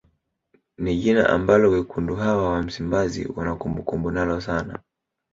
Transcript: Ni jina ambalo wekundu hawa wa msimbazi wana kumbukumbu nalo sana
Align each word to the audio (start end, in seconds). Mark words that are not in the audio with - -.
Ni 0.77 0.95
jina 0.97 1.29
ambalo 1.29 1.69
wekundu 1.71 2.15
hawa 2.15 2.51
wa 2.51 2.61
msimbazi 2.63 3.27
wana 3.35 3.55
kumbukumbu 3.55 4.11
nalo 4.11 4.41
sana 4.41 4.79